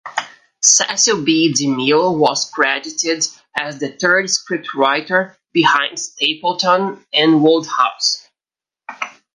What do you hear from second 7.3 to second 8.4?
Wodehouse.